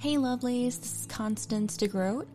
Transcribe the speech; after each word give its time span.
Hey, 0.00 0.14
lovelies, 0.14 0.78
this 0.78 1.00
is 1.00 1.06
Constance 1.06 1.76
DeGroat 1.76 2.28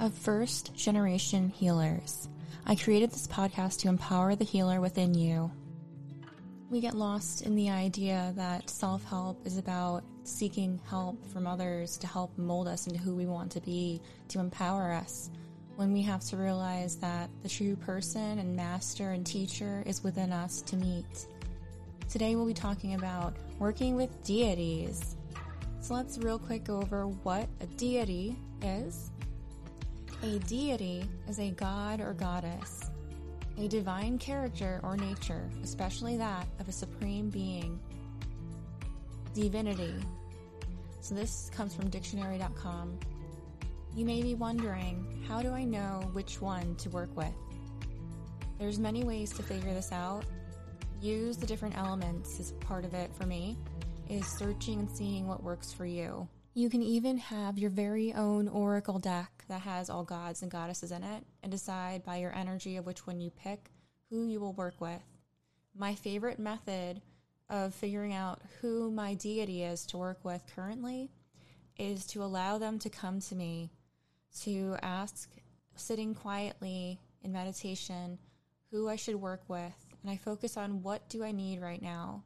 of 0.00 0.12
First 0.12 0.74
Generation 0.74 1.48
Healers. 1.48 2.26
I 2.66 2.74
created 2.74 3.12
this 3.12 3.28
podcast 3.28 3.78
to 3.80 3.88
empower 3.88 4.34
the 4.34 4.44
healer 4.44 4.80
within 4.80 5.14
you. 5.14 5.48
We 6.70 6.80
get 6.80 6.94
lost 6.96 7.42
in 7.42 7.54
the 7.54 7.70
idea 7.70 8.32
that 8.34 8.68
self 8.68 9.04
help 9.04 9.46
is 9.46 9.58
about 9.58 10.02
seeking 10.24 10.80
help 10.90 11.24
from 11.32 11.46
others 11.46 11.98
to 11.98 12.08
help 12.08 12.36
mold 12.36 12.66
us 12.66 12.88
into 12.88 12.98
who 12.98 13.14
we 13.14 13.26
want 13.26 13.52
to 13.52 13.60
be, 13.60 14.02
to 14.30 14.40
empower 14.40 14.90
us, 14.90 15.30
when 15.76 15.92
we 15.92 16.02
have 16.02 16.24
to 16.24 16.36
realize 16.36 16.96
that 16.96 17.30
the 17.44 17.48
true 17.48 17.76
person 17.76 18.40
and 18.40 18.56
master 18.56 19.12
and 19.12 19.24
teacher 19.24 19.84
is 19.86 20.02
within 20.02 20.32
us 20.32 20.62
to 20.62 20.74
meet. 20.74 21.28
Today 22.08 22.34
we'll 22.34 22.44
be 22.44 22.54
talking 22.54 22.94
about 22.94 23.36
working 23.60 23.94
with 23.94 24.24
deities 24.24 25.14
let's 25.94 26.18
real 26.18 26.38
quick 26.38 26.64
go 26.64 26.76
over 26.76 27.06
what 27.06 27.48
a 27.60 27.66
deity 27.66 28.36
is. 28.62 29.10
A 30.22 30.38
deity 30.40 31.08
is 31.28 31.38
a 31.38 31.50
god 31.52 32.00
or 32.00 32.12
goddess, 32.12 32.90
a 33.56 33.68
divine 33.68 34.18
character 34.18 34.80
or 34.82 34.96
nature, 34.96 35.48
especially 35.62 36.16
that 36.18 36.46
of 36.60 36.68
a 36.68 36.72
supreme 36.72 37.30
being. 37.30 37.78
Divinity. 39.34 39.94
So 41.00 41.14
this 41.14 41.50
comes 41.54 41.74
from 41.74 41.88
dictionary.com. 41.88 42.98
You 43.94 44.04
may 44.04 44.20
be 44.20 44.34
wondering, 44.34 45.24
how 45.26 45.40
do 45.40 45.52
I 45.52 45.64
know 45.64 46.10
which 46.12 46.40
one 46.40 46.74
to 46.76 46.90
work 46.90 47.16
with? 47.16 47.32
There's 48.58 48.78
many 48.78 49.04
ways 49.04 49.32
to 49.34 49.42
figure 49.42 49.72
this 49.72 49.92
out. 49.92 50.24
Use 51.00 51.36
the 51.36 51.46
different 51.46 51.78
elements 51.78 52.40
as 52.40 52.52
part 52.52 52.84
of 52.84 52.92
it 52.92 53.10
for 53.14 53.24
me 53.24 53.56
is 54.08 54.26
searching 54.26 54.80
and 54.80 54.90
seeing 54.90 55.26
what 55.26 55.42
works 55.42 55.72
for 55.72 55.84
you. 55.84 56.28
You 56.54 56.70
can 56.70 56.82
even 56.82 57.18
have 57.18 57.58
your 57.58 57.70
very 57.70 58.12
own 58.14 58.48
oracle 58.48 58.98
deck 58.98 59.44
that 59.48 59.60
has 59.60 59.88
all 59.88 60.04
gods 60.04 60.42
and 60.42 60.50
goddesses 60.50 60.90
in 60.90 61.04
it 61.04 61.24
and 61.42 61.52
decide 61.52 62.04
by 62.04 62.16
your 62.16 62.34
energy 62.34 62.76
of 62.76 62.86
which 62.86 63.06
one 63.06 63.20
you 63.20 63.30
pick 63.30 63.70
who 64.10 64.26
you 64.26 64.40
will 64.40 64.54
work 64.54 64.80
with. 64.80 65.02
My 65.76 65.94
favorite 65.94 66.38
method 66.38 67.00
of 67.48 67.74
figuring 67.74 68.12
out 68.12 68.40
who 68.60 68.90
my 68.90 69.14
deity 69.14 69.62
is 69.62 69.86
to 69.86 69.98
work 69.98 70.18
with 70.24 70.42
currently 70.54 71.10
is 71.78 72.06
to 72.08 72.22
allow 72.22 72.58
them 72.58 72.78
to 72.80 72.90
come 72.90 73.20
to 73.20 73.34
me 73.34 73.70
to 74.40 74.76
ask, 74.82 75.30
sitting 75.76 76.14
quietly 76.14 76.98
in 77.22 77.32
meditation, 77.32 78.18
who 78.70 78.88
I 78.88 78.96
should 78.96 79.16
work 79.16 79.42
with. 79.48 79.74
And 80.02 80.10
I 80.10 80.16
focus 80.16 80.56
on 80.56 80.82
what 80.82 81.08
do 81.08 81.24
I 81.24 81.32
need 81.32 81.60
right 81.60 81.80
now 81.80 82.24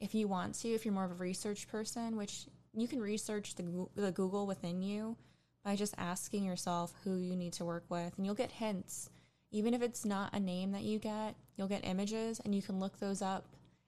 if 0.00 0.14
you 0.14 0.28
want 0.28 0.54
to, 0.56 0.68
if 0.68 0.84
you're 0.84 0.94
more 0.94 1.04
of 1.04 1.10
a 1.10 1.14
research 1.14 1.68
person, 1.68 2.16
which 2.16 2.46
you 2.74 2.86
can 2.86 3.00
research 3.00 3.54
the, 3.54 3.86
the 3.96 4.12
Google 4.12 4.46
within 4.46 4.82
you 4.82 5.16
by 5.64 5.74
just 5.76 5.94
asking 5.98 6.44
yourself 6.44 6.94
who 7.04 7.16
you 7.16 7.36
need 7.36 7.52
to 7.54 7.64
work 7.64 7.84
with, 7.88 8.12
and 8.16 8.24
you'll 8.24 8.34
get 8.34 8.52
hints. 8.52 9.10
Even 9.50 9.74
if 9.74 9.82
it's 9.82 10.04
not 10.04 10.34
a 10.34 10.40
name 10.40 10.72
that 10.72 10.82
you 10.82 10.98
get, 10.98 11.34
you'll 11.56 11.68
get 11.68 11.84
images, 11.84 12.40
and 12.44 12.54
you 12.54 12.62
can 12.62 12.78
look 12.78 12.98
those 12.98 13.22
up 13.22 13.44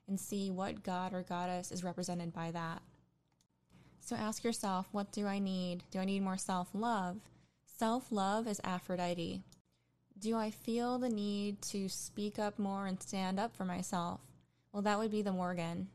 and 0.07 0.19
see 0.19 0.51
what 0.51 0.83
god 0.83 1.13
or 1.13 1.21
goddess 1.21 1.71
is 1.71 1.83
represented 1.83 2.33
by 2.33 2.51
that. 2.51 2.81
So 4.01 4.15
ask 4.15 4.43
yourself, 4.43 4.87
what 4.91 5.11
do 5.11 5.27
I 5.27 5.39
need? 5.39 5.83
Do 5.91 5.99
I 5.99 6.05
need 6.05 6.23
more 6.23 6.37
self 6.37 6.69
love? 6.73 7.17
Self 7.77 8.11
love 8.11 8.47
is 8.47 8.59
Aphrodite. 8.63 9.43
Do 10.19 10.35
I 10.35 10.51
feel 10.51 10.99
the 10.99 11.09
need 11.09 11.61
to 11.63 11.87
speak 11.87 12.37
up 12.37 12.59
more 12.59 12.85
and 12.87 13.01
stand 13.01 13.39
up 13.39 13.55
for 13.55 13.63
myself? 13.63 14.19
Well, 14.71 14.83
that 14.83 14.99
would 14.99 15.11
be 15.11 15.21
the 15.21 15.31
Morrigan. 15.31 15.87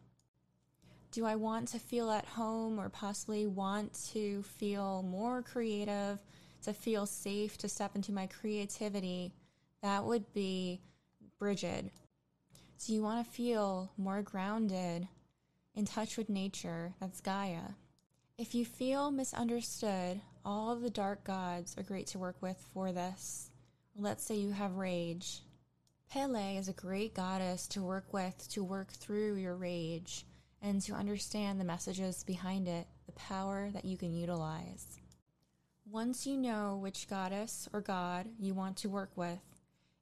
Do 1.12 1.24
I 1.24 1.36
want 1.36 1.68
to 1.68 1.78
feel 1.78 2.10
at 2.10 2.26
home 2.26 2.78
or 2.78 2.88
possibly 2.88 3.46
want 3.46 3.98
to 4.12 4.42
feel 4.42 5.02
more 5.02 5.42
creative, 5.42 6.18
to 6.62 6.72
feel 6.72 7.06
safe 7.06 7.56
to 7.58 7.68
step 7.68 7.96
into 7.96 8.12
my 8.12 8.26
creativity? 8.26 9.32
That 9.82 10.04
would 10.04 10.32
be 10.34 10.80
Brigid. 11.38 11.90
Do 12.84 12.92
you 12.92 13.02
want 13.02 13.24
to 13.24 13.32
feel 13.32 13.92
more 13.96 14.20
grounded, 14.20 15.08
in 15.74 15.84
touch 15.86 16.16
with 16.16 16.28
nature? 16.28 16.94
That's 17.00 17.20
Gaia. 17.20 17.74
If 18.36 18.54
you 18.54 18.66
feel 18.66 19.10
misunderstood, 19.10 20.20
all 20.44 20.70
of 20.70 20.82
the 20.82 20.90
dark 20.90 21.24
gods 21.24 21.74
are 21.78 21.82
great 21.82 22.08
to 22.08 22.18
work 22.18 22.36
with 22.42 22.58
for 22.74 22.92
this. 22.92 23.50
Let's 23.96 24.24
say 24.24 24.34
you 24.34 24.50
have 24.50 24.74
rage. 24.74 25.40
Pele 26.10 26.56
is 26.56 26.68
a 26.68 26.74
great 26.74 27.14
goddess 27.14 27.66
to 27.68 27.82
work 27.82 28.12
with 28.12 28.46
to 28.50 28.62
work 28.62 28.90
through 28.92 29.36
your 29.36 29.56
rage 29.56 30.26
and 30.66 30.82
to 30.82 30.94
understand 30.94 31.60
the 31.60 31.64
messages 31.64 32.24
behind 32.24 32.66
it, 32.66 32.88
the 33.06 33.12
power 33.12 33.70
that 33.72 33.84
you 33.84 33.96
can 33.96 34.12
utilize. 34.12 34.98
Once 35.88 36.26
you 36.26 36.36
know 36.36 36.76
which 36.82 37.08
goddess 37.08 37.68
or 37.72 37.80
god 37.80 38.26
you 38.40 38.52
want 38.52 38.76
to 38.76 38.88
work 38.88 39.12
with, 39.14 39.38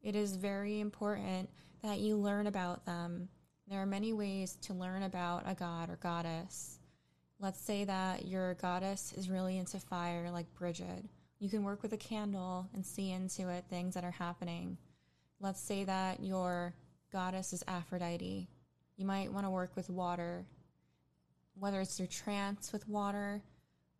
it 0.03 0.17
is 0.17 0.37
very 0.37 0.81
important 0.81 1.51
that 1.83 1.99
you 1.99 2.17
learn 2.17 2.47
about 2.47 2.87
them. 2.87 3.29
There 3.69 3.83
are 3.83 3.87
many 3.87 4.15
ways 4.15 4.57
to 4.63 4.73
learn 4.73 5.03
about 5.03 5.43
a 5.45 5.55
god 5.55 5.91
or 5.91 5.97
goddess. 5.97 6.79
Let's 7.39 7.61
say 7.61 7.85
that 7.85 8.25
your 8.25 8.55
goddess 8.55 9.13
is 9.13 9.29
really 9.29 9.59
into 9.59 9.79
fire, 9.79 10.31
like 10.31 10.47
Brigid. 10.55 11.11
You 11.41 11.51
can 11.51 11.63
work 11.63 11.83
with 11.83 11.93
a 11.93 11.99
candle 11.99 12.71
and 12.73 12.87
see 12.87 13.11
into 13.11 13.51
it 13.51 13.67
things 13.69 13.93
that 13.95 14.05
are 14.05 14.11
happening. 14.11 14.79
Let's 15.41 15.61
say 15.61 15.85
that 15.85 16.21
your 16.21 16.75
goddess 17.13 17.53
is 17.53 17.63
Aphrodite. 17.69 18.49
You 18.97 19.05
might 19.05 19.31
want 19.31 19.45
to 19.45 19.51
work 19.51 19.73
with 19.77 19.91
water, 19.91 20.47
whether 21.59 21.81
it's 21.81 21.99
your 21.99 22.09
trance 22.09 22.73
with 22.73 22.89
water 22.89 23.43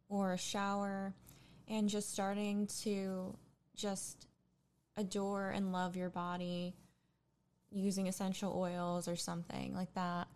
or 0.09 0.33
a 0.33 0.39
shower, 0.39 1.15
and 1.69 1.89
just 1.89 2.13
starting 2.13 2.67
to 2.83 3.37
just 3.75 4.27
adore 4.97 5.51
and 5.51 5.73
love 5.73 5.97
your 5.97 6.11
body 6.11 6.75
using 7.71 8.07
essential 8.07 8.53
oils 8.57 9.09
or 9.09 9.17
something 9.17 9.75
like 9.75 9.93
that. 9.95 10.29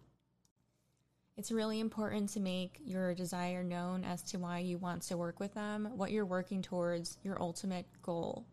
It's 1.36 1.52
really 1.52 1.78
important 1.78 2.30
to 2.30 2.40
make 2.40 2.80
your 2.84 3.14
desire 3.14 3.62
known 3.62 4.04
as 4.04 4.22
to 4.24 4.38
why 4.38 4.58
you 4.58 4.76
want 4.76 5.02
to 5.02 5.16
work 5.16 5.38
with 5.38 5.54
them, 5.54 5.88
what 5.94 6.10
you're 6.10 6.26
working 6.26 6.62
towards, 6.62 7.16
your 7.22 7.40
ultimate 7.40 7.86
goal. 8.02 8.44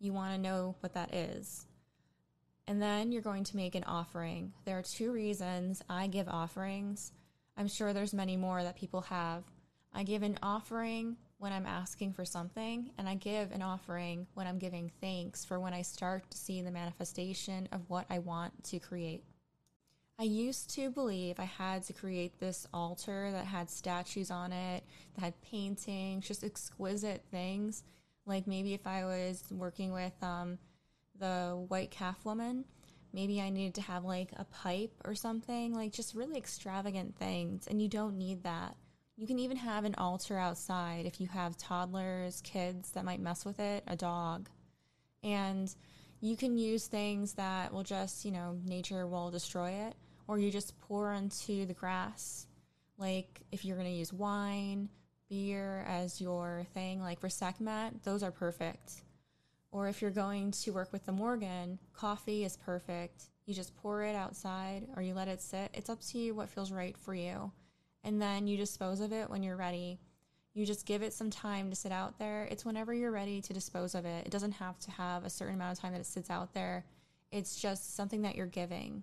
You 0.00 0.12
want 0.12 0.34
to 0.34 0.40
know 0.40 0.74
what 0.80 0.94
that 0.94 1.14
is. 1.14 1.66
And 2.66 2.82
then 2.82 3.12
you're 3.12 3.22
going 3.22 3.44
to 3.44 3.56
make 3.56 3.76
an 3.76 3.84
offering. 3.84 4.52
There 4.64 4.76
are 4.76 4.82
two 4.82 5.12
reasons 5.12 5.82
I 5.88 6.08
give 6.08 6.28
offerings. 6.28 7.12
I'm 7.56 7.68
sure 7.68 7.92
there's 7.92 8.14
many 8.14 8.36
more 8.36 8.62
that 8.62 8.76
people 8.76 9.02
have. 9.02 9.44
I 9.92 10.02
give 10.02 10.22
an 10.22 10.38
offering 10.42 11.16
when 11.38 11.52
I'm 11.52 11.66
asking 11.66 12.12
for 12.12 12.24
something, 12.24 12.90
and 12.98 13.08
I 13.08 13.14
give 13.14 13.52
an 13.52 13.62
offering 13.62 14.26
when 14.34 14.46
I'm 14.46 14.58
giving 14.58 14.90
thanks 15.00 15.44
for 15.44 15.58
when 15.58 15.72
I 15.72 15.82
start 15.82 16.30
to 16.30 16.38
see 16.38 16.62
the 16.62 16.70
manifestation 16.70 17.68
of 17.72 17.88
what 17.88 18.06
I 18.10 18.18
want 18.18 18.64
to 18.64 18.78
create. 18.78 19.24
I 20.18 20.22
used 20.22 20.70
to 20.76 20.90
believe 20.90 21.38
I 21.38 21.44
had 21.44 21.82
to 21.84 21.92
create 21.92 22.40
this 22.40 22.66
altar 22.72 23.30
that 23.32 23.44
had 23.44 23.68
statues 23.68 24.30
on 24.30 24.50
it, 24.50 24.82
that 25.14 25.24
had 25.24 25.42
paintings, 25.42 26.26
just 26.26 26.42
exquisite 26.42 27.22
things. 27.30 27.82
Like 28.24 28.46
maybe 28.46 28.72
if 28.72 28.86
I 28.86 29.04
was 29.04 29.44
working 29.50 29.92
with 29.92 30.14
um, 30.22 30.58
the 31.18 31.62
white 31.68 31.90
calf 31.90 32.24
woman. 32.24 32.64
Maybe 33.16 33.40
I 33.40 33.48
needed 33.48 33.76
to 33.76 33.80
have 33.80 34.04
like 34.04 34.28
a 34.36 34.44
pipe 34.44 34.92
or 35.02 35.14
something, 35.14 35.72
like 35.72 35.90
just 35.90 36.14
really 36.14 36.36
extravagant 36.36 37.16
things. 37.16 37.66
And 37.66 37.80
you 37.80 37.88
don't 37.88 38.18
need 38.18 38.42
that. 38.42 38.76
You 39.16 39.26
can 39.26 39.38
even 39.38 39.56
have 39.56 39.86
an 39.86 39.94
altar 39.94 40.36
outside 40.36 41.06
if 41.06 41.18
you 41.18 41.26
have 41.28 41.56
toddlers, 41.56 42.42
kids 42.42 42.90
that 42.90 43.06
might 43.06 43.18
mess 43.18 43.46
with 43.46 43.58
it, 43.58 43.84
a 43.86 43.96
dog. 43.96 44.50
And 45.22 45.74
you 46.20 46.36
can 46.36 46.58
use 46.58 46.88
things 46.88 47.32
that 47.32 47.72
will 47.72 47.84
just, 47.84 48.26
you 48.26 48.32
know, 48.32 48.58
nature 48.66 49.06
will 49.06 49.30
destroy 49.30 49.70
it, 49.70 49.94
or 50.28 50.38
you 50.38 50.50
just 50.50 50.78
pour 50.80 51.14
into 51.14 51.64
the 51.64 51.72
grass. 51.72 52.46
Like 52.98 53.40
if 53.50 53.64
you're 53.64 53.78
going 53.78 53.88
to 53.88 53.98
use 53.98 54.12
wine, 54.12 54.90
beer 55.30 55.86
as 55.88 56.20
your 56.20 56.66
thing, 56.74 57.00
like 57.00 57.20
for 57.20 57.30
Sekhmet, 57.30 58.02
those 58.02 58.22
are 58.22 58.30
perfect. 58.30 59.05
Or 59.76 59.88
if 59.88 60.00
you're 60.00 60.10
going 60.10 60.52
to 60.52 60.70
work 60.70 60.90
with 60.90 61.04
the 61.04 61.12
Morrigan, 61.12 61.78
coffee 61.92 62.46
is 62.46 62.56
perfect. 62.56 63.24
You 63.44 63.52
just 63.52 63.76
pour 63.76 64.02
it 64.02 64.16
outside 64.16 64.86
or 64.96 65.02
you 65.02 65.12
let 65.12 65.28
it 65.28 65.42
sit. 65.42 65.70
It's 65.74 65.90
up 65.90 66.00
to 66.00 66.18
you 66.18 66.34
what 66.34 66.48
feels 66.48 66.72
right 66.72 66.96
for 66.96 67.14
you. 67.14 67.52
And 68.02 68.20
then 68.20 68.46
you 68.46 68.56
dispose 68.56 69.00
of 69.00 69.12
it 69.12 69.28
when 69.28 69.42
you're 69.42 69.54
ready. 69.54 70.00
You 70.54 70.64
just 70.64 70.86
give 70.86 71.02
it 71.02 71.12
some 71.12 71.28
time 71.28 71.68
to 71.68 71.76
sit 71.76 71.92
out 71.92 72.18
there. 72.18 72.48
It's 72.50 72.64
whenever 72.64 72.94
you're 72.94 73.10
ready 73.10 73.42
to 73.42 73.52
dispose 73.52 73.94
of 73.94 74.06
it. 74.06 74.26
It 74.26 74.32
doesn't 74.32 74.52
have 74.52 74.78
to 74.78 74.90
have 74.92 75.26
a 75.26 75.30
certain 75.30 75.56
amount 75.56 75.76
of 75.76 75.82
time 75.82 75.92
that 75.92 76.00
it 76.00 76.06
sits 76.06 76.30
out 76.30 76.54
there. 76.54 76.86
It's 77.30 77.60
just 77.60 77.94
something 77.94 78.22
that 78.22 78.34
you're 78.34 78.46
giving. 78.46 79.02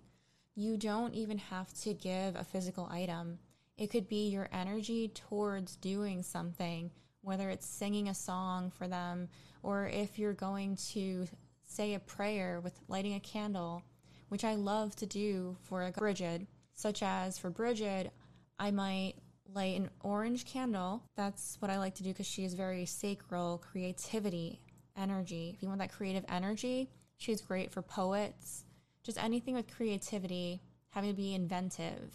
You 0.56 0.76
don't 0.76 1.14
even 1.14 1.38
have 1.38 1.72
to 1.82 1.94
give 1.94 2.34
a 2.34 2.42
physical 2.42 2.88
item. 2.90 3.38
It 3.78 3.90
could 3.92 4.08
be 4.08 4.28
your 4.28 4.48
energy 4.52 5.06
towards 5.06 5.76
doing 5.76 6.24
something 6.24 6.90
whether 7.24 7.50
it's 7.50 7.66
singing 7.66 8.08
a 8.08 8.14
song 8.14 8.70
for 8.70 8.86
them 8.86 9.28
or 9.62 9.88
if 9.88 10.18
you're 10.18 10.34
going 10.34 10.76
to 10.76 11.26
say 11.64 11.94
a 11.94 11.98
prayer 11.98 12.60
with 12.60 12.78
lighting 12.88 13.14
a 13.14 13.20
candle, 13.20 13.82
which 14.28 14.44
I 14.44 14.54
love 14.54 14.94
to 14.96 15.06
do 15.06 15.56
for 15.62 15.84
a 15.84 15.90
Brigid, 15.90 16.46
such 16.74 17.02
as 17.02 17.38
for 17.38 17.50
Bridget, 17.50 18.12
I 18.58 18.70
might 18.70 19.14
light 19.52 19.76
an 19.76 19.90
orange 20.02 20.44
candle. 20.44 21.02
That's 21.16 21.56
what 21.60 21.70
I 21.70 21.78
like 21.78 21.94
to 21.96 22.02
do 22.02 22.10
because 22.10 22.26
she 22.26 22.44
is 22.44 22.54
very 22.54 22.84
sacral, 22.84 23.58
creativity, 23.58 24.60
energy. 24.96 25.52
If 25.54 25.62
you 25.62 25.68
want 25.68 25.80
that 25.80 25.92
creative 25.92 26.24
energy, 26.28 26.90
she's 27.16 27.40
great 27.40 27.72
for 27.72 27.82
poets, 27.82 28.64
just 29.02 29.22
anything 29.22 29.54
with 29.54 29.74
creativity, 29.74 30.60
having 30.90 31.10
to 31.10 31.16
be 31.16 31.34
inventive. 31.34 32.12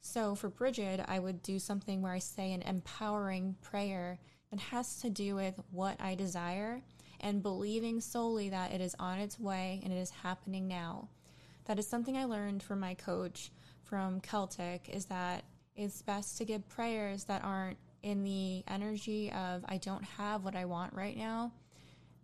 So 0.00 0.34
for 0.34 0.48
Bridget, 0.48 1.00
I 1.06 1.18
would 1.18 1.42
do 1.42 1.58
something 1.58 2.02
where 2.02 2.12
I 2.12 2.18
say 2.18 2.52
an 2.52 2.62
empowering 2.62 3.56
prayer 3.60 4.18
that 4.50 4.60
has 4.60 5.00
to 5.00 5.10
do 5.10 5.34
with 5.36 5.60
what 5.70 6.00
I 6.00 6.14
desire 6.14 6.82
and 7.20 7.42
believing 7.42 8.00
solely 8.00 8.48
that 8.48 8.72
it 8.72 8.80
is 8.80 8.96
on 8.98 9.18
its 9.18 9.38
way 9.38 9.80
and 9.84 9.92
it 9.92 9.98
is 9.98 10.10
happening 10.10 10.66
now. 10.66 11.08
That 11.66 11.78
is 11.78 11.86
something 11.86 12.16
I 12.16 12.24
learned 12.24 12.62
from 12.62 12.80
my 12.80 12.94
coach 12.94 13.52
from 13.84 14.20
Celtic 14.20 14.88
is 14.88 15.04
that 15.06 15.44
it's 15.76 16.02
best 16.02 16.38
to 16.38 16.44
give 16.44 16.68
prayers 16.68 17.24
that 17.24 17.44
aren't 17.44 17.78
in 18.02 18.24
the 18.24 18.64
energy 18.66 19.30
of 19.32 19.64
I 19.68 19.76
don't 19.76 20.04
have 20.04 20.44
what 20.44 20.56
I 20.56 20.64
want 20.64 20.94
right 20.94 21.16
now 21.16 21.52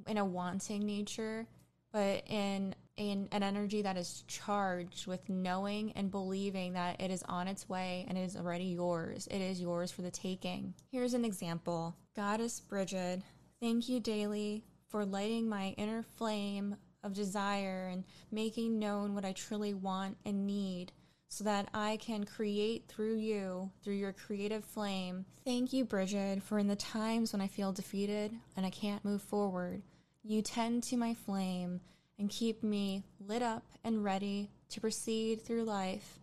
in 0.07 0.17
a 0.17 0.25
wanting 0.25 0.87
nature, 0.87 1.47
but 1.93 2.23
in 2.29 2.75
in 2.97 3.29
an 3.33 3.43
energy 3.43 3.83
that 3.83 3.97
is 3.97 4.25
charged 4.27 5.07
with 5.07 5.29
knowing 5.29 5.93
and 5.93 6.11
believing 6.11 6.73
that 6.73 7.01
it 7.01 7.11
is 7.11 7.23
on 7.25 7.49
its 7.49 7.69
way 7.69 8.07
and 8.09 8.17
it 8.17 8.23
is 8.23 8.37
already 8.37 8.65
yours. 8.65 9.27
It 9.31 9.41
is 9.41 9.61
yours 9.61 9.91
for 9.91 10.03
the 10.03 10.11
taking. 10.11 10.75
Here's 10.91 11.15
an 11.15 11.25
example 11.25 11.97
Goddess 12.15 12.61
Bridget, 12.61 13.23
thank 13.61 13.89
you 13.89 14.01
daily 14.01 14.65
for 14.89 15.05
lighting 15.05 15.49
my 15.49 15.75
inner 15.77 16.03
flame 16.03 16.77
of 17.03 17.13
desire 17.13 17.89
and 17.93 18.05
making 18.31 18.79
known 18.79 19.15
what 19.15 19.25
I 19.25 19.33
truly 19.33 19.75
want 19.75 20.17
and 20.25 20.47
need 20.47 20.93
so 21.29 21.45
that 21.45 21.69
I 21.75 21.99
can 21.99 22.25
create 22.25 22.89
through 22.89 23.17
you, 23.17 23.71
through 23.83 23.95
your 23.95 24.13
creative 24.13 24.65
flame. 24.65 25.27
Thank 25.45 25.73
you, 25.73 25.85
Bridget, 25.85 26.43
for 26.43 26.59
in 26.59 26.69
the 26.69 26.77
times 26.77 27.33
when 27.33 27.43
I 27.43 27.47
feel 27.47 27.73
defeated 27.73 28.33
and 28.57 28.65
I 28.65 28.71
can't 28.71 29.05
move 29.05 29.23
forward, 29.23 29.83
you 30.23 30.41
tend 30.41 30.83
to 30.85 30.97
my 30.97 31.15
flame 31.15 31.81
and 32.19 32.31
keep 32.31 32.63
me 32.63 33.05
lit 33.21 33.43
up 33.43 33.65
and 33.85 34.05
ready 34.05 34.51
to 34.71 34.81
proceed 34.81 35.43
through 35.43 35.65
life, 35.65 36.19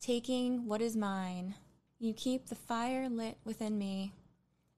taking 0.00 0.66
what 0.66 0.80
is 0.80 0.96
mine. 0.96 1.54
You 1.98 2.12
keep 2.12 2.46
the 2.46 2.54
fire 2.54 3.08
lit 3.08 3.38
within 3.44 3.78
me, 3.78 4.12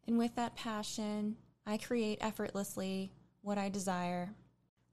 and 0.06 0.18
with 0.18 0.34
that 0.36 0.56
passion, 0.56 1.36
I 1.66 1.76
create 1.76 2.18
effortlessly 2.20 3.12
what 3.42 3.58
I 3.58 3.68
desire. 3.68 4.30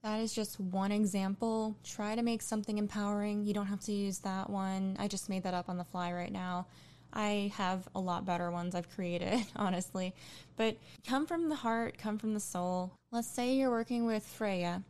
That 0.03 0.19
is 0.19 0.33
just 0.33 0.59
one 0.59 0.91
example. 0.91 1.75
Try 1.83 2.15
to 2.15 2.21
make 2.21 2.41
something 2.41 2.77
empowering. 2.77 3.44
You 3.44 3.53
don't 3.53 3.68
have 3.68 3.81
to 3.81 3.91
use 3.91 4.19
that 4.19 4.50
one. 4.50 4.95
I 5.00 5.07
just 5.07 5.29
made 5.29 5.44
that 5.44 5.53
up 5.53 5.69
on 5.69 5.77
the 5.77 5.83
fly 5.83 6.13
right 6.13 6.31
now. 6.31 6.68
I 7.13 7.51
have 7.56 7.88
a 7.95 8.00
lot 8.00 8.25
better 8.25 8.51
ones 8.51 8.75
I've 8.75 8.89
created, 8.89 9.45
honestly. 9.56 10.13
But 10.56 10.77
come 11.07 11.25
from 11.25 11.50
the 11.50 11.56
heart, 11.56 11.97
come 11.97 12.18
from 12.18 12.33
the 12.33 12.39
soul. 12.39 12.91
Let's 13.12 13.27
say 13.27 13.56
you're 13.56 13.71
working 13.71 14.06
with 14.06 14.24
Freya. 14.24 14.83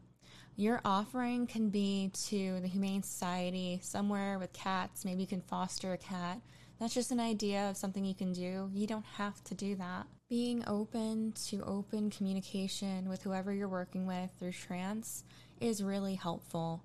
Your 0.60 0.82
offering 0.84 1.46
can 1.46 1.70
be 1.70 2.10
to 2.30 2.60
the 2.62 2.68
Humane 2.68 3.04
Society, 3.04 3.80
somewhere 3.84 4.40
with 4.40 4.54
cats. 4.54 5.06
Maybe 5.06 5.22
you 5.22 5.28
can 5.28 5.42
foster 5.42 5.94
a 5.94 6.00
cat. 6.00 6.42
That's 6.80 6.96
just 6.96 7.12
an 7.12 7.20
idea 7.20 7.70
of 7.70 7.78
something 7.78 8.04
you 8.04 8.16
can 8.16 8.34
do. 8.34 8.68
You 8.74 8.88
don't 8.88 9.06
have 9.06 9.44
to 9.44 9.54
do 9.54 9.76
that. 9.76 10.08
Being 10.28 10.64
open 10.66 11.34
to 11.46 11.62
open 11.62 12.10
communication 12.10 13.08
with 13.08 13.22
whoever 13.22 13.54
you're 13.54 13.68
working 13.68 14.08
with 14.08 14.32
through 14.40 14.54
trance 14.54 15.24
is 15.62 15.84
really 15.84 16.16
helpful. 16.16 16.82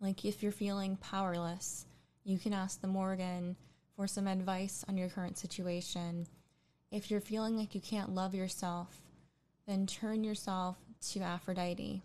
Like 0.00 0.24
if 0.24 0.42
you're 0.42 0.50
feeling 0.50 0.96
powerless, 0.96 1.84
you 2.24 2.38
can 2.38 2.54
ask 2.54 2.80
the 2.80 2.88
Morrigan 2.88 3.56
for 3.94 4.06
some 4.06 4.26
advice 4.26 4.86
on 4.88 4.96
your 4.96 5.10
current 5.10 5.36
situation. 5.36 6.26
If 6.90 7.10
you're 7.10 7.20
feeling 7.20 7.58
like 7.58 7.74
you 7.74 7.82
can't 7.82 8.14
love 8.14 8.34
yourself, 8.34 9.02
then 9.66 9.86
turn 9.86 10.24
yourself 10.24 10.78
to 11.10 11.20
Aphrodite. 11.20 12.02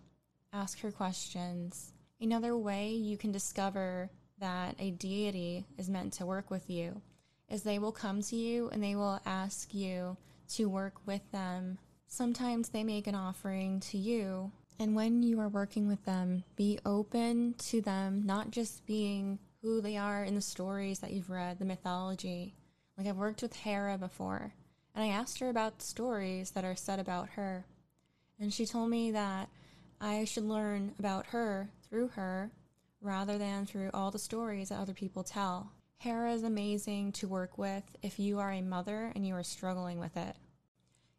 Ask 0.57 0.79
her 0.79 0.91
questions. 0.91 1.93
Another 2.19 2.57
way 2.57 2.89
you 2.89 3.15
can 3.15 3.31
discover 3.31 4.09
that 4.39 4.75
a 4.79 4.89
deity 4.89 5.67
is 5.77 5.87
meant 5.87 6.13
to 6.13 6.25
work 6.25 6.49
with 6.49 6.67
you 6.67 7.03
is 7.47 7.61
they 7.61 7.77
will 7.77 7.91
come 7.91 8.23
to 8.23 8.35
you 8.35 8.67
and 8.69 8.81
they 8.81 8.95
will 8.95 9.21
ask 9.23 9.71
you 9.75 10.17
to 10.55 10.65
work 10.65 10.95
with 11.05 11.21
them. 11.31 11.77
Sometimes 12.07 12.69
they 12.69 12.83
make 12.83 13.05
an 13.05 13.13
offering 13.13 13.79
to 13.81 13.99
you, 13.99 14.51
and 14.79 14.95
when 14.95 15.21
you 15.21 15.39
are 15.39 15.47
working 15.47 15.87
with 15.87 16.03
them, 16.05 16.43
be 16.55 16.79
open 16.87 17.53
to 17.59 17.79
them 17.79 18.23
not 18.25 18.49
just 18.49 18.83
being 18.87 19.37
who 19.61 19.79
they 19.79 19.95
are 19.95 20.23
in 20.23 20.33
the 20.33 20.41
stories 20.41 20.97
that 20.99 21.11
you've 21.11 21.29
read, 21.29 21.59
the 21.59 21.65
mythology. 21.65 22.55
Like 22.97 23.05
I've 23.05 23.17
worked 23.17 23.43
with 23.43 23.57
Hera 23.57 23.99
before, 23.99 24.55
and 24.95 25.03
I 25.03 25.09
asked 25.09 25.37
her 25.37 25.49
about 25.49 25.83
stories 25.83 26.49
that 26.51 26.65
are 26.65 26.75
said 26.75 26.99
about 26.99 27.29
her. 27.35 27.67
And 28.39 28.51
she 28.51 28.65
told 28.65 28.89
me 28.89 29.11
that 29.11 29.49
I 29.99 30.25
should 30.25 30.43
learn 30.43 30.93
about 30.99 31.27
her 31.27 31.69
through 31.89 32.09
her 32.09 32.51
rather 33.01 33.37
than 33.37 33.65
through 33.65 33.89
all 33.93 34.11
the 34.11 34.19
stories 34.19 34.69
that 34.69 34.79
other 34.79 34.93
people 34.93 35.23
tell. 35.23 35.71
Hera 35.97 36.33
is 36.33 36.43
amazing 36.43 37.11
to 37.13 37.27
work 37.27 37.57
with 37.57 37.83
if 38.03 38.19
you 38.19 38.37
are 38.39 38.51
a 38.51 38.61
mother 38.61 39.11
and 39.15 39.25
you 39.25 39.33
are 39.33 39.43
struggling 39.43 39.99
with 39.99 40.15
it. 40.15 40.35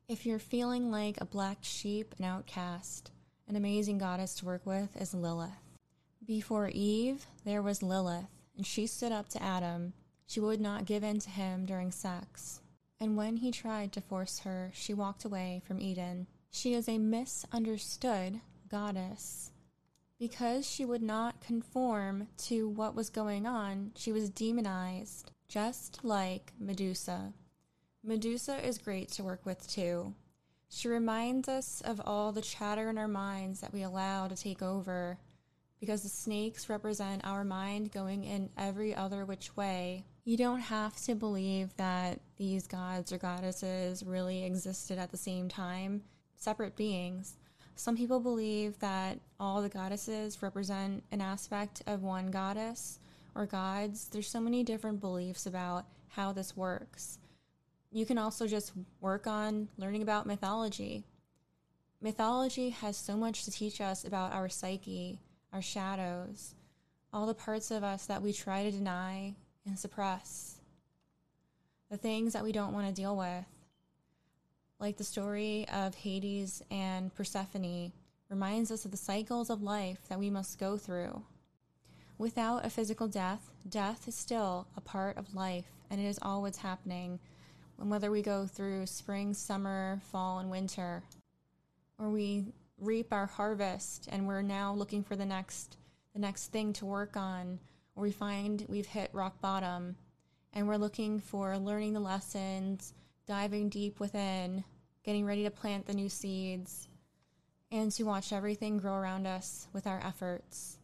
If 0.08 0.24
you're 0.24 0.38
feeling 0.38 0.90
like 0.90 1.20
a 1.20 1.26
black 1.26 1.58
sheep 1.62 2.14
and 2.16 2.26
outcast, 2.26 3.10
an 3.48 3.56
amazing 3.56 3.98
goddess 3.98 4.34
to 4.36 4.46
work 4.46 4.64
with 4.64 4.96
is 5.00 5.12
Lilith. 5.12 5.50
Before 6.24 6.68
Eve, 6.68 7.26
there 7.44 7.62
was 7.62 7.82
Lilith, 7.82 8.26
and 8.56 8.66
she 8.66 8.86
stood 8.86 9.12
up 9.12 9.28
to 9.30 9.42
Adam. 9.42 9.92
She 10.26 10.40
would 10.40 10.60
not 10.60 10.84
give 10.84 11.02
in 11.02 11.18
to 11.20 11.30
him 11.30 11.66
during 11.66 11.90
sex. 11.90 12.60
And 13.00 13.16
when 13.16 13.38
he 13.38 13.50
tried 13.50 13.92
to 13.92 14.00
force 14.00 14.40
her, 14.40 14.70
she 14.74 14.94
walked 14.94 15.24
away 15.24 15.62
from 15.66 15.80
Eden. 15.80 16.26
She 16.50 16.74
is 16.74 16.88
a 16.88 16.98
misunderstood 16.98 18.40
goddess 18.68 19.52
because 20.18 20.68
she 20.68 20.84
would 20.84 21.02
not 21.02 21.40
conform 21.40 22.26
to 22.36 22.68
what 22.68 22.94
was 22.94 23.08
going 23.08 23.46
on, 23.46 23.92
she 23.94 24.10
was 24.10 24.30
demonized, 24.30 25.30
just 25.48 26.04
like 26.04 26.52
Medusa. 26.58 27.32
Medusa 28.02 28.64
is 28.66 28.78
great 28.78 29.10
to 29.12 29.22
work 29.22 29.46
with 29.46 29.66
too. 29.68 30.14
She 30.68 30.88
reminds 30.88 31.48
us 31.48 31.80
of 31.84 32.00
all 32.04 32.32
the 32.32 32.42
chatter 32.42 32.90
in 32.90 32.98
our 32.98 33.08
minds 33.08 33.60
that 33.60 33.72
we 33.72 33.82
allow 33.82 34.28
to 34.28 34.36
take 34.36 34.60
over, 34.60 35.18
because 35.80 36.02
the 36.02 36.08
snakes 36.08 36.68
represent 36.68 37.24
our 37.24 37.44
mind 37.44 37.92
going 37.92 38.24
in 38.24 38.50
every 38.58 38.94
other 38.94 39.24
which 39.24 39.56
way. 39.56 40.04
You 40.24 40.36
don't 40.36 40.60
have 40.60 40.96
to 41.04 41.14
believe 41.14 41.74
that 41.76 42.20
these 42.36 42.66
gods 42.66 43.12
or 43.12 43.18
goddesses 43.18 44.02
really 44.02 44.44
existed 44.44 44.98
at 44.98 45.10
the 45.10 45.16
same 45.16 45.48
time, 45.48 46.02
separate 46.36 46.76
beings. 46.76 47.37
Some 47.78 47.96
people 47.96 48.18
believe 48.18 48.80
that 48.80 49.20
all 49.38 49.62
the 49.62 49.68
goddesses 49.68 50.42
represent 50.42 51.04
an 51.12 51.20
aspect 51.20 51.80
of 51.86 52.02
one 52.02 52.32
goddess 52.32 52.98
or 53.36 53.46
gods. 53.46 54.08
There's 54.08 54.26
so 54.26 54.40
many 54.40 54.64
different 54.64 55.00
beliefs 55.00 55.46
about 55.46 55.84
how 56.08 56.32
this 56.32 56.56
works. 56.56 57.20
You 57.92 58.04
can 58.04 58.18
also 58.18 58.48
just 58.48 58.72
work 59.00 59.28
on 59.28 59.68
learning 59.78 60.02
about 60.02 60.26
mythology. 60.26 61.04
Mythology 62.02 62.70
has 62.70 62.96
so 62.96 63.16
much 63.16 63.44
to 63.44 63.52
teach 63.52 63.80
us 63.80 64.04
about 64.04 64.32
our 64.32 64.48
psyche, 64.48 65.20
our 65.52 65.62
shadows, 65.62 66.56
all 67.12 67.26
the 67.26 67.32
parts 67.32 67.70
of 67.70 67.84
us 67.84 68.06
that 68.06 68.22
we 68.22 68.32
try 68.32 68.64
to 68.64 68.72
deny 68.72 69.36
and 69.64 69.78
suppress, 69.78 70.56
the 71.92 71.96
things 71.96 72.32
that 72.32 72.42
we 72.42 72.50
don't 72.50 72.72
want 72.72 72.88
to 72.88 72.92
deal 72.92 73.16
with 73.16 73.46
like 74.80 74.96
the 74.96 75.04
story 75.04 75.66
of 75.72 75.94
Hades 75.94 76.62
and 76.70 77.12
Persephone, 77.14 77.92
reminds 78.28 78.70
us 78.70 78.84
of 78.84 78.90
the 78.90 78.96
cycles 78.96 79.50
of 79.50 79.62
life 79.62 79.98
that 80.08 80.18
we 80.18 80.30
must 80.30 80.58
go 80.58 80.76
through. 80.76 81.22
Without 82.16 82.64
a 82.64 82.70
physical 82.70 83.08
death, 83.08 83.50
death 83.68 84.06
is 84.06 84.14
still 84.14 84.66
a 84.76 84.80
part 84.80 85.16
of 85.16 85.34
life, 85.34 85.70
and 85.90 86.00
it 86.00 86.04
is 86.04 86.18
always 86.22 86.56
happening. 86.56 87.18
And 87.80 87.90
whether 87.90 88.10
we 88.10 88.22
go 88.22 88.46
through 88.46 88.86
spring, 88.86 89.34
summer, 89.34 90.00
fall, 90.10 90.38
and 90.38 90.50
winter, 90.50 91.02
or 91.98 92.10
we 92.10 92.52
reap 92.78 93.12
our 93.12 93.26
harvest 93.26 94.08
and 94.10 94.26
we're 94.26 94.42
now 94.42 94.72
looking 94.72 95.02
for 95.02 95.16
the 95.16 95.26
next 95.26 95.76
the 96.14 96.20
next 96.20 96.52
thing 96.52 96.72
to 96.72 96.86
work 96.86 97.16
on, 97.16 97.58
or 97.94 98.02
we 98.04 98.12
find 98.12 98.64
we've 98.68 98.86
hit 98.86 99.10
rock 99.12 99.40
bottom 99.40 99.96
and 100.52 100.66
we're 100.66 100.76
looking 100.76 101.20
for 101.20 101.58
learning 101.58 101.92
the 101.92 102.00
lessons, 102.00 102.94
diving 103.28 103.68
deep 103.68 104.00
within, 104.00 104.64
getting 105.04 105.26
ready 105.26 105.44
to 105.44 105.50
plant 105.50 105.86
the 105.86 105.92
new 105.92 106.08
seeds, 106.08 106.88
and 107.70 107.92
to 107.92 108.04
watch 108.04 108.32
everything 108.32 108.78
grow 108.78 108.94
around 108.94 109.26
us 109.26 109.68
with 109.74 109.86
our 109.86 110.00
efforts. 110.02 110.78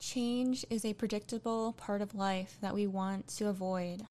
Change 0.00 0.66
is 0.68 0.84
a 0.84 0.92
predictable 0.92 1.72
part 1.74 2.02
of 2.02 2.16
life 2.16 2.58
that 2.60 2.74
we 2.74 2.88
want 2.88 3.28
to 3.28 3.46
avoid. 3.46 4.02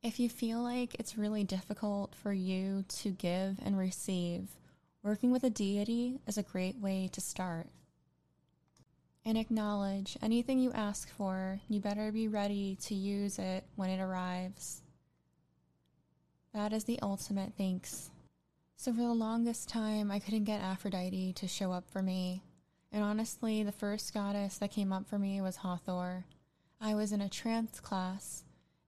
If 0.00 0.20
you 0.20 0.28
feel 0.28 0.62
like 0.62 0.94
it's 0.94 1.18
really 1.18 1.42
difficult 1.42 2.14
for 2.14 2.32
you 2.32 2.84
to 3.00 3.10
give 3.10 3.58
and 3.64 3.76
receive, 3.76 4.48
working 5.02 5.32
with 5.32 5.42
a 5.42 5.50
deity 5.50 6.20
is 6.28 6.38
a 6.38 6.44
great 6.44 6.76
way 6.78 7.10
to 7.12 7.20
start. 7.20 7.66
And 9.24 9.36
acknowledge 9.36 10.16
anything 10.22 10.60
you 10.60 10.70
ask 10.72 11.10
for, 11.10 11.60
you 11.68 11.80
better 11.80 12.12
be 12.12 12.28
ready 12.28 12.76
to 12.82 12.94
use 12.94 13.40
it 13.40 13.64
when 13.74 13.90
it 13.90 14.00
arrives. 14.00 14.82
That 16.56 16.72
is 16.72 16.84
the 16.84 16.98
ultimate 17.02 17.52
thanks. 17.58 18.08
So, 18.78 18.90
for 18.90 19.02
the 19.02 19.12
longest 19.12 19.68
time, 19.68 20.10
I 20.10 20.18
couldn't 20.18 20.44
get 20.44 20.62
Aphrodite 20.62 21.34
to 21.34 21.46
show 21.46 21.70
up 21.70 21.86
for 21.90 22.00
me. 22.00 22.44
And 22.90 23.04
honestly, 23.04 23.62
the 23.62 23.72
first 23.72 24.14
goddess 24.14 24.56
that 24.56 24.70
came 24.70 24.90
up 24.90 25.06
for 25.06 25.18
me 25.18 25.42
was 25.42 25.56
Hathor. 25.56 26.24
I 26.80 26.94
was 26.94 27.12
in 27.12 27.20
a 27.20 27.28
trance 27.28 27.78
class, 27.78 28.42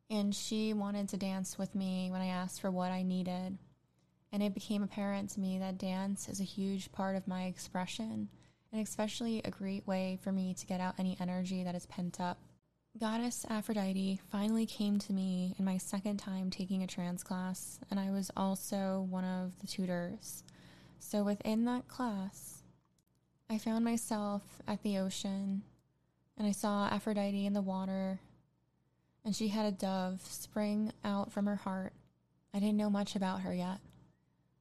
and 0.08 0.34
she 0.34 0.72
wanted 0.72 1.10
to 1.10 1.18
dance 1.18 1.58
with 1.58 1.74
me 1.74 2.08
when 2.10 2.22
I 2.22 2.28
asked 2.28 2.62
for 2.62 2.70
what 2.70 2.90
I 2.90 3.02
needed. 3.02 3.58
And 4.32 4.42
it 4.42 4.54
became 4.54 4.82
apparent 4.82 5.28
to 5.32 5.40
me 5.40 5.58
that 5.58 5.76
dance 5.76 6.26
is 6.26 6.40
a 6.40 6.44
huge 6.44 6.90
part 6.90 7.16
of 7.16 7.28
my 7.28 7.42
expression, 7.44 8.30
and 8.72 8.80
especially 8.80 9.42
a 9.44 9.50
great 9.50 9.86
way 9.86 10.18
for 10.22 10.32
me 10.32 10.54
to 10.54 10.66
get 10.66 10.80
out 10.80 10.94
any 10.98 11.18
energy 11.20 11.64
that 11.64 11.74
is 11.74 11.84
pent 11.84 12.18
up. 12.18 12.38
Goddess 12.98 13.46
Aphrodite 13.48 14.20
finally 14.32 14.66
came 14.66 14.98
to 14.98 15.12
me 15.12 15.54
in 15.56 15.64
my 15.64 15.78
second 15.78 16.16
time 16.16 16.50
taking 16.50 16.82
a 16.82 16.86
trance 16.88 17.22
class, 17.22 17.78
and 17.92 18.00
I 18.00 18.10
was 18.10 18.28
also 18.36 19.06
one 19.08 19.24
of 19.24 19.52
the 19.60 19.68
tutors. 19.68 20.42
So 20.98 21.22
within 21.22 21.64
that 21.66 21.86
class, 21.86 22.62
I 23.48 23.58
found 23.58 23.84
myself 23.84 24.42
at 24.66 24.82
the 24.82 24.98
ocean, 24.98 25.62
and 26.36 26.48
I 26.48 26.50
saw 26.50 26.88
Aphrodite 26.88 27.46
in 27.46 27.52
the 27.52 27.62
water, 27.62 28.18
and 29.24 29.36
she 29.36 29.48
had 29.48 29.66
a 29.66 29.76
dove 29.76 30.20
spring 30.22 30.92
out 31.04 31.30
from 31.30 31.46
her 31.46 31.56
heart. 31.56 31.92
I 32.52 32.58
didn't 32.58 32.78
know 32.78 32.90
much 32.90 33.14
about 33.14 33.42
her 33.42 33.54
yet. 33.54 33.78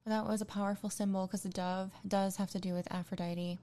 But 0.03 0.11
that 0.11 0.27
was 0.27 0.41
a 0.41 0.45
powerful 0.45 0.91
symbol 0.91 1.25
because 1.25 1.41
the 1.41 1.49
dove 1.49 1.91
does 2.07 2.35
have 2.35 2.51
to 2.51 2.59
do 2.59 2.73
with 2.73 2.91
Aphrodite. 2.93 3.57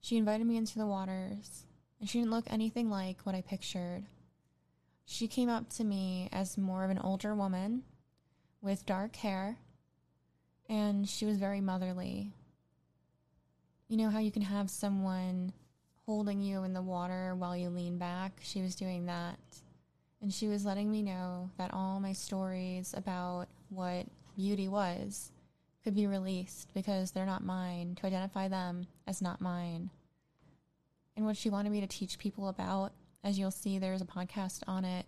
She 0.00 0.16
invited 0.16 0.46
me 0.46 0.56
into 0.56 0.76
the 0.76 0.86
waters, 0.86 1.66
and 2.00 2.08
she 2.08 2.18
didn't 2.18 2.30
look 2.30 2.46
anything 2.48 2.90
like 2.90 3.22
what 3.22 3.34
I 3.34 3.40
pictured. 3.40 4.04
She 5.06 5.28
came 5.28 5.48
up 5.48 5.68
to 5.74 5.84
me 5.84 6.28
as 6.32 6.56
more 6.56 6.84
of 6.84 6.90
an 6.90 6.98
older 6.98 7.34
woman 7.34 7.82
with 8.62 8.86
dark 8.86 9.16
hair, 9.16 9.58
and 10.68 11.08
she 11.08 11.26
was 11.26 11.36
very 11.36 11.60
motherly. 11.60 12.32
You 13.88 13.98
know 13.98 14.10
how 14.10 14.18
you 14.18 14.32
can 14.32 14.42
have 14.42 14.70
someone 14.70 15.52
holding 16.06 16.40
you 16.40 16.64
in 16.64 16.72
the 16.72 16.82
water 16.82 17.34
while 17.34 17.56
you 17.56 17.68
lean 17.68 17.98
back? 17.98 18.40
She 18.42 18.62
was 18.62 18.74
doing 18.74 19.06
that. 19.06 19.38
And 20.22 20.32
she 20.32 20.48
was 20.48 20.64
letting 20.64 20.90
me 20.90 21.02
know 21.02 21.50
that 21.58 21.74
all 21.74 22.00
my 22.00 22.14
stories 22.14 22.94
about 22.96 23.48
what 23.68 24.06
beauty 24.36 24.68
was 24.68 25.30
could 25.82 25.94
be 25.94 26.06
released 26.06 26.72
because 26.72 27.10
they're 27.10 27.26
not 27.26 27.44
mine, 27.44 27.94
to 27.96 28.06
identify 28.06 28.48
them 28.48 28.86
as 29.06 29.20
not 29.20 29.42
mine. 29.42 29.90
And 31.16 31.26
what 31.26 31.36
she 31.36 31.50
wanted 31.50 31.70
me 31.70 31.80
to 31.80 31.86
teach 31.86 32.18
people 32.18 32.48
about, 32.48 32.92
as 33.22 33.38
you'll 33.38 33.50
see, 33.50 33.78
there's 33.78 34.02
a 34.02 34.06
podcast 34.06 34.62
on 34.66 34.84
it, 34.84 35.06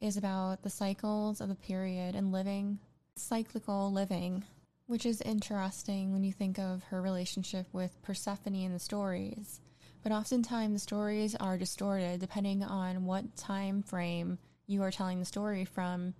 is 0.00 0.16
about 0.16 0.62
the 0.62 0.70
cycles 0.70 1.40
of 1.40 1.48
the 1.48 1.54
period 1.54 2.14
and 2.14 2.32
living, 2.32 2.78
cyclical 3.16 3.92
living, 3.92 4.44
which 4.86 5.06
is 5.06 5.20
interesting 5.22 6.12
when 6.12 6.24
you 6.24 6.32
think 6.32 6.58
of 6.58 6.82
her 6.84 7.00
relationship 7.00 7.66
with 7.72 8.00
Persephone 8.02 8.54
in 8.54 8.72
the 8.72 8.78
stories. 8.78 9.60
But 10.02 10.12
oftentimes 10.12 10.74
the 10.74 10.78
stories 10.78 11.34
are 11.36 11.58
distorted 11.58 12.20
depending 12.20 12.62
on 12.62 13.04
what 13.04 13.36
time 13.36 13.82
frame 13.82 14.38
you 14.66 14.82
are 14.82 14.90
telling 14.90 15.18
the 15.18 15.24
story 15.26 15.64
from 15.64 16.14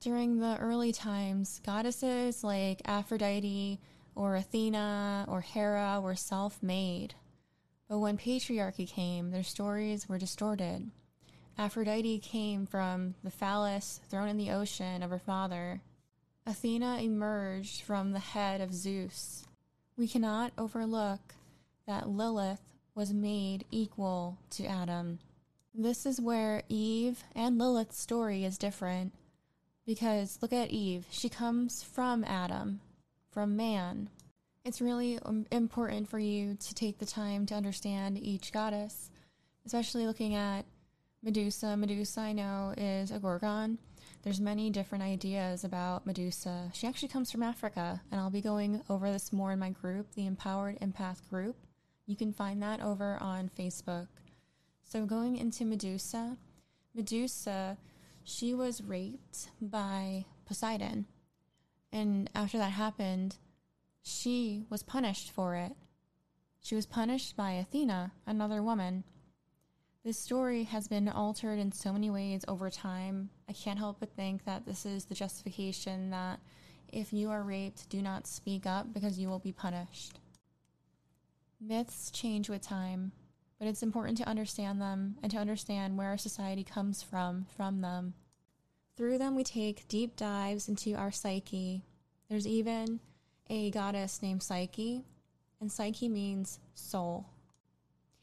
during 0.00 0.38
the 0.38 0.56
early 0.58 0.92
times, 0.92 1.60
goddesses 1.64 2.42
like 2.42 2.80
Aphrodite 2.86 3.78
or 4.14 4.36
Athena 4.36 5.26
or 5.28 5.42
Hera 5.42 6.00
were 6.02 6.16
self 6.16 6.62
made. 6.62 7.14
But 7.90 7.98
when 7.98 8.16
patriarchy 8.16 8.88
came, 8.88 9.32
their 9.32 9.42
stories 9.42 10.08
were 10.08 10.16
distorted. 10.16 10.92
Aphrodite 11.58 12.20
came 12.20 12.64
from 12.64 13.16
the 13.24 13.32
phallus 13.32 14.00
thrown 14.08 14.28
in 14.28 14.36
the 14.36 14.52
ocean 14.52 15.02
of 15.02 15.10
her 15.10 15.18
father. 15.18 15.80
Athena 16.46 17.00
emerged 17.02 17.82
from 17.82 18.12
the 18.12 18.20
head 18.20 18.60
of 18.60 18.72
Zeus. 18.72 19.44
We 19.96 20.06
cannot 20.06 20.52
overlook 20.56 21.34
that 21.88 22.08
Lilith 22.08 22.62
was 22.94 23.12
made 23.12 23.64
equal 23.72 24.38
to 24.50 24.66
Adam. 24.66 25.18
This 25.74 26.06
is 26.06 26.20
where 26.20 26.62
Eve 26.68 27.24
and 27.34 27.58
Lilith's 27.58 27.98
story 27.98 28.44
is 28.44 28.56
different. 28.56 29.14
Because 29.84 30.38
look 30.40 30.52
at 30.52 30.70
Eve. 30.70 31.06
She 31.10 31.28
comes 31.28 31.82
from 31.82 32.22
Adam, 32.22 32.82
from 33.32 33.56
man. 33.56 34.10
It's 34.64 34.80
really 34.80 35.18
um, 35.24 35.46
important 35.50 36.08
for 36.08 36.18
you 36.18 36.54
to 36.54 36.74
take 36.74 36.98
the 36.98 37.06
time 37.06 37.46
to 37.46 37.54
understand 37.54 38.18
each 38.18 38.52
goddess, 38.52 39.10
especially 39.64 40.06
looking 40.06 40.34
at 40.34 40.66
Medusa. 41.22 41.76
Medusa, 41.76 42.20
I 42.20 42.32
know, 42.32 42.74
is 42.76 43.10
a 43.10 43.18
Gorgon. 43.18 43.78
There's 44.22 44.40
many 44.40 44.68
different 44.68 45.02
ideas 45.02 45.64
about 45.64 46.06
Medusa. 46.06 46.70
She 46.74 46.86
actually 46.86 47.08
comes 47.08 47.30
from 47.30 47.42
Africa, 47.42 48.02
and 48.12 48.20
I'll 48.20 48.30
be 48.30 48.42
going 48.42 48.82
over 48.90 49.10
this 49.10 49.32
more 49.32 49.52
in 49.52 49.58
my 49.58 49.70
group, 49.70 50.14
the 50.14 50.26
Empowered 50.26 50.78
Empath 50.80 51.26
Group. 51.30 51.56
You 52.06 52.16
can 52.16 52.32
find 52.32 52.62
that 52.62 52.82
over 52.82 53.16
on 53.20 53.50
Facebook. 53.58 54.08
So, 54.84 55.06
going 55.06 55.36
into 55.36 55.64
Medusa, 55.64 56.36
Medusa 56.94 57.78
she 58.24 58.54
was 58.54 58.82
raped 58.82 59.48
by 59.60 60.24
Poseidon. 60.46 61.06
And 61.92 62.30
after 62.34 62.58
that 62.58 62.72
happened, 62.72 63.36
she 64.02 64.64
was 64.70 64.82
punished 64.82 65.30
for 65.30 65.54
it. 65.54 65.72
She 66.60 66.74
was 66.74 66.86
punished 66.86 67.36
by 67.36 67.52
Athena, 67.52 68.12
another 68.26 68.62
woman. 68.62 69.04
This 70.04 70.18
story 70.18 70.64
has 70.64 70.88
been 70.88 71.08
altered 71.08 71.58
in 71.58 71.72
so 71.72 71.92
many 71.92 72.10
ways 72.10 72.44
over 72.48 72.70
time. 72.70 73.30
I 73.48 73.52
can't 73.52 73.78
help 73.78 74.00
but 74.00 74.16
think 74.16 74.44
that 74.44 74.64
this 74.66 74.86
is 74.86 75.04
the 75.04 75.14
justification 75.14 76.10
that 76.10 76.40
if 76.92 77.12
you 77.12 77.30
are 77.30 77.42
raped, 77.42 77.88
do 77.88 78.02
not 78.02 78.26
speak 78.26 78.66
up 78.66 78.92
because 78.92 79.18
you 79.18 79.28
will 79.28 79.38
be 79.38 79.52
punished. 79.52 80.18
Myths 81.60 82.10
change 82.10 82.48
with 82.48 82.62
time, 82.62 83.12
but 83.58 83.68
it's 83.68 83.82
important 83.82 84.16
to 84.18 84.28
understand 84.28 84.80
them 84.80 85.16
and 85.22 85.30
to 85.32 85.38
understand 85.38 85.98
where 85.98 86.08
our 86.08 86.18
society 86.18 86.64
comes 86.64 87.02
from 87.02 87.46
from 87.54 87.82
them. 87.82 88.14
Through 88.96 89.18
them, 89.18 89.36
we 89.36 89.44
take 89.44 89.86
deep 89.88 90.16
dives 90.16 90.68
into 90.68 90.94
our 90.94 91.12
psyche. 91.12 91.84
There's 92.28 92.46
even 92.46 93.00
a 93.50 93.70
goddess 93.72 94.22
named 94.22 94.42
Psyche, 94.42 95.02
and 95.60 95.70
Psyche 95.70 96.08
means 96.08 96.60
soul. 96.74 97.26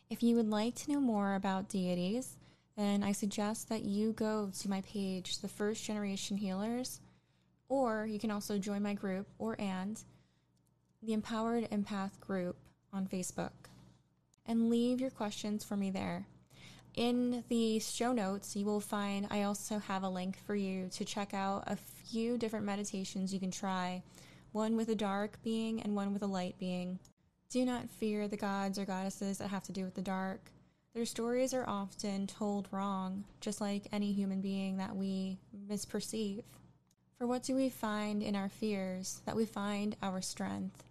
If 0.09 0.23
you 0.23 0.37
would 0.37 0.49
like 0.49 0.73
to 0.75 0.91
know 0.93 1.01
more 1.01 1.35
about 1.35 1.67
deities, 1.67 2.37
then 2.77 3.03
I 3.03 3.11
suggest 3.11 3.67
that 3.67 3.83
you 3.83 4.13
go 4.13 4.49
to 4.57 4.69
my 4.69 4.81
page, 4.81 5.39
The 5.39 5.49
First 5.49 5.83
Generation 5.83 6.37
Healers, 6.37 7.01
or 7.67 8.05
you 8.05 8.19
can 8.19 8.31
also 8.31 8.57
join 8.57 8.81
my 8.81 8.93
group 8.93 9.27
or 9.37 9.59
and 9.59 10.01
the 11.03 11.11
Empowered 11.11 11.69
Empath 11.71 12.19
group 12.21 12.55
on 12.93 13.05
Facebook 13.05 13.51
and 14.45 14.69
leave 14.69 15.01
your 15.01 15.09
questions 15.09 15.65
for 15.65 15.75
me 15.75 15.91
there. 15.91 16.25
In 16.95 17.43
the 17.49 17.79
show 17.79 18.13
notes, 18.13 18.55
you 18.55 18.65
will 18.65 18.79
find 18.79 19.27
I 19.29 19.43
also 19.43 19.79
have 19.79 20.03
a 20.03 20.09
link 20.09 20.37
for 20.45 20.55
you 20.55 20.87
to 20.93 21.03
check 21.03 21.33
out 21.33 21.65
a 21.67 21.75
few 21.75 22.37
different 22.37 22.65
meditations 22.65 23.33
you 23.33 23.41
can 23.41 23.51
try 23.51 24.01
one 24.57 24.75
with 24.75 24.89
a 24.89 24.95
dark 24.95 25.37
being 25.43 25.79
and 25.83 25.95
one 25.95 26.11
with 26.11 26.23
a 26.23 26.27
light 26.27 26.55
being. 26.59 26.97
Do 27.51 27.63
not 27.63 27.91
fear 27.91 28.27
the 28.27 28.35
gods 28.37 28.79
or 28.79 28.85
goddesses 28.85 29.37
that 29.37 29.49
have 29.49 29.63
to 29.65 29.71
do 29.71 29.83
with 29.85 29.93
the 29.93 30.01
dark. 30.01 30.51
Their 30.95 31.05
stories 31.05 31.53
are 31.53 31.69
often 31.69 32.25
told 32.25 32.67
wrong, 32.71 33.23
just 33.39 33.61
like 33.61 33.87
any 33.91 34.11
human 34.11 34.41
being 34.41 34.77
that 34.77 34.95
we 34.95 35.37
misperceive. 35.69 36.43
For 37.19 37.27
what 37.27 37.43
do 37.43 37.55
we 37.55 37.69
find 37.69 38.23
in 38.23 38.35
our 38.35 38.49
fears? 38.49 39.21
That 39.25 39.35
we 39.35 39.45
find 39.45 39.95
our 40.01 40.21
strength. 40.23 40.83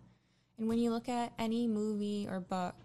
And 0.58 0.68
when 0.68 0.78
you 0.78 0.92
look 0.92 1.08
at 1.08 1.32
any 1.36 1.66
movie 1.66 2.28
or 2.30 2.38
book, 2.38 2.76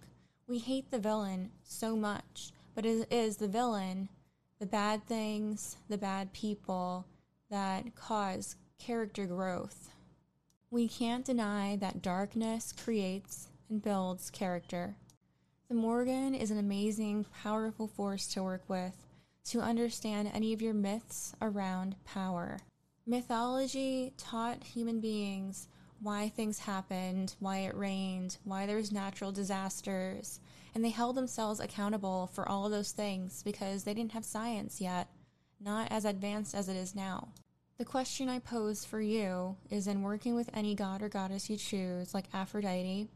we 0.47 0.57
hate 0.57 0.89
the 0.89 0.97
villain 0.97 1.51
so 1.63 1.95
much, 1.95 2.53
but 2.73 2.87
it 2.87 3.07
is 3.11 3.37
the 3.37 3.47
villain, 3.47 4.09
the 4.59 4.65
bad 4.65 5.05
things, 5.05 5.77
the 5.89 5.97
bad 5.99 6.33
people 6.33 7.05
that 7.51 7.95
cause 7.95 8.55
character 8.79 9.27
growth. 9.27 9.91
We 10.73 10.87
can't 10.87 11.25
deny 11.25 11.75
that 11.81 12.01
darkness 12.01 12.71
creates 12.71 13.49
and 13.69 13.81
builds 13.81 14.29
character. 14.29 14.95
The 15.67 15.75
Morrigan 15.75 16.33
is 16.33 16.49
an 16.49 16.57
amazing, 16.57 17.25
powerful 17.43 17.87
force 17.87 18.25
to 18.27 18.43
work 18.43 18.63
with 18.69 18.95
to 19.47 19.59
understand 19.59 20.31
any 20.33 20.53
of 20.53 20.61
your 20.61 20.73
myths 20.73 21.35
around 21.41 21.97
power. 22.05 22.61
Mythology 23.05 24.13
taught 24.17 24.63
human 24.63 25.01
beings 25.01 25.67
why 25.99 26.29
things 26.29 26.59
happened, 26.59 27.35
why 27.39 27.57
it 27.57 27.75
rained, 27.75 28.37
why 28.45 28.65
there's 28.65 28.93
natural 28.93 29.33
disasters, 29.33 30.39
and 30.73 30.85
they 30.85 30.89
held 30.89 31.17
themselves 31.17 31.59
accountable 31.59 32.27
for 32.27 32.47
all 32.47 32.65
of 32.65 32.71
those 32.71 32.93
things 32.93 33.43
because 33.43 33.83
they 33.83 33.93
didn't 33.93 34.13
have 34.13 34.23
science 34.23 34.79
yet, 34.79 35.09
not 35.59 35.91
as 35.91 36.05
advanced 36.05 36.55
as 36.55 36.69
it 36.69 36.77
is 36.77 36.95
now. 36.95 37.27
The 37.81 37.85
question 37.85 38.29
I 38.29 38.37
pose 38.37 38.85
for 38.85 39.01
you 39.01 39.55
is 39.71 39.87
in 39.87 40.03
working 40.03 40.35
with 40.35 40.51
any 40.53 40.75
god 40.75 41.01
or 41.01 41.09
goddess 41.09 41.49
you 41.49 41.57
choose, 41.57 42.13
like 42.13 42.25
Aphrodite, 42.31 43.07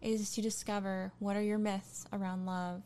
is 0.00 0.30
to 0.30 0.40
discover 0.40 1.12
what 1.18 1.36
are 1.36 1.42
your 1.42 1.58
myths 1.58 2.06
around 2.10 2.46
love? 2.46 2.82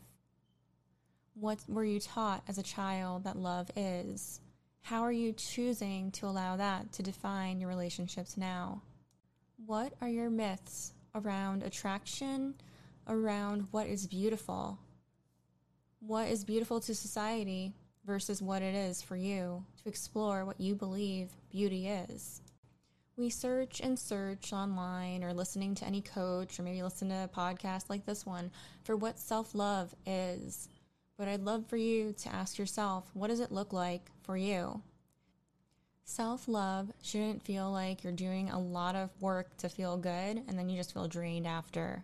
What 1.33 1.59
were 1.69 1.85
you 1.85 2.01
taught 2.01 2.43
as 2.49 2.57
a 2.57 2.61
child 2.61 3.23
that 3.23 3.37
love 3.37 3.71
is? 3.77 4.41
How 4.81 5.01
are 5.01 5.13
you 5.13 5.31
choosing 5.31 6.11
to 6.11 6.25
allow 6.25 6.57
that 6.57 6.91
to 6.91 7.03
define 7.03 7.61
your 7.61 7.69
relationships 7.69 8.35
now? 8.35 8.81
What 9.65 9.93
are 10.01 10.09
your 10.09 10.29
myths 10.29 10.91
around 11.15 11.63
attraction, 11.63 12.55
around 13.07 13.69
what 13.71 13.87
is 13.87 14.07
beautiful? 14.07 14.77
What 16.01 16.27
is 16.27 16.43
beautiful 16.43 16.81
to 16.81 16.93
society 16.93 17.75
versus 18.05 18.41
what 18.41 18.61
it 18.61 18.75
is 18.75 19.01
for 19.01 19.15
you 19.15 19.63
to 19.81 19.89
explore 19.89 20.45
what 20.45 20.59
you 20.59 20.75
believe 20.75 21.29
beauty 21.51 21.87
is? 21.87 22.41
We 23.15 23.29
search 23.29 23.79
and 23.79 23.97
search 23.97 24.53
online 24.53 25.23
or 25.23 25.33
listening 25.33 25.75
to 25.75 25.85
any 25.85 26.01
coach 26.01 26.59
or 26.59 26.63
maybe 26.63 26.81
listen 26.81 27.09
to 27.09 27.23
a 27.25 27.27
podcast 27.27 27.89
like 27.89 28.05
this 28.05 28.25
one 28.25 28.49
for 28.83 28.95
what 28.95 29.19
self 29.19 29.53
love 29.53 29.93
is. 30.05 30.67
But 31.17 31.27
I'd 31.27 31.43
love 31.43 31.67
for 31.67 31.77
you 31.77 32.13
to 32.13 32.33
ask 32.33 32.57
yourself 32.57 33.09
what 33.13 33.27
does 33.27 33.39
it 33.39 33.51
look 33.51 33.71
like 33.71 34.09
for 34.23 34.35
you? 34.35 34.81
Self 36.05 36.47
love 36.47 36.91
shouldn't 37.01 37.45
feel 37.45 37.71
like 37.71 38.03
you're 38.03 38.13
doing 38.13 38.49
a 38.49 38.59
lot 38.59 38.95
of 38.95 39.09
work 39.21 39.55
to 39.57 39.69
feel 39.69 39.95
good 39.95 40.43
and 40.47 40.57
then 40.57 40.67
you 40.67 40.75
just 40.75 40.93
feel 40.93 41.07
drained 41.07 41.47
after. 41.47 42.03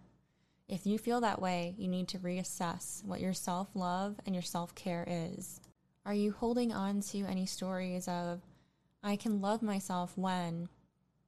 If 0.68 0.86
you 0.86 1.00
feel 1.00 1.22
that 1.22 1.42
way, 1.42 1.74
you 1.80 1.88
need 1.88 2.08
to 2.10 2.20
reassess 2.20 3.04
what 3.04 3.20
your 3.20 3.34
self 3.34 3.70
love 3.74 4.20
and 4.26 4.36
your 4.36 4.44
self 4.44 4.76
care 4.76 5.06
is. 5.08 5.60
Are 6.06 6.14
you 6.14 6.32
holding 6.32 6.72
on 6.72 7.02
to 7.02 7.20
any 7.26 7.46
stories 7.46 8.08
of, 8.08 8.42
I 9.04 9.16
can 9.16 9.42
love 9.42 9.62
myself 9.62 10.18
when, 10.18 10.70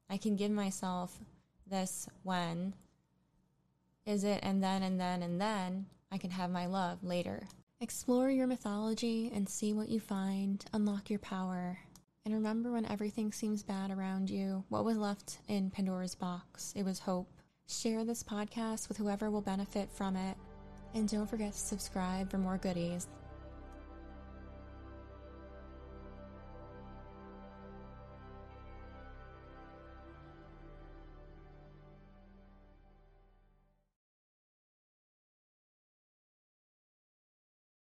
I 0.09 0.17
can 0.17 0.35
give 0.35 0.51
myself 0.51 1.19
this 1.67 2.07
when, 2.23 2.73
is 4.05 4.23
it 4.23 4.39
and 4.41 4.63
then 4.63 4.81
and 4.81 4.99
then 4.99 5.21
and 5.21 5.39
then 5.39 5.85
I 6.11 6.17
can 6.17 6.31
have 6.31 6.49
my 6.49 6.65
love 6.65 7.03
later? 7.03 7.47
Explore 7.79 8.29
your 8.29 8.47
mythology 8.47 9.31
and 9.33 9.47
see 9.47 9.73
what 9.73 9.89
you 9.89 9.99
find, 9.99 10.63
unlock 10.73 11.09
your 11.09 11.19
power. 11.19 11.79
And 12.25 12.33
remember 12.33 12.71
when 12.71 12.85
everything 12.85 13.31
seems 13.31 13.63
bad 13.63 13.89
around 13.89 14.29
you, 14.29 14.63
what 14.69 14.85
was 14.85 14.97
left 14.97 15.39
in 15.47 15.71
Pandora's 15.71 16.15
box? 16.15 16.73
It 16.75 16.83
was 16.83 16.99
hope. 16.99 17.27
Share 17.67 18.05
this 18.05 18.23
podcast 18.23 18.87
with 18.87 18.97
whoever 18.97 19.31
will 19.31 19.41
benefit 19.41 19.91
from 19.91 20.15
it. 20.15 20.37
And 20.93 21.09
don't 21.09 21.29
forget 21.29 21.53
to 21.53 21.59
subscribe 21.59 22.29
for 22.29 22.37
more 22.37 22.57
goodies. 22.57 23.07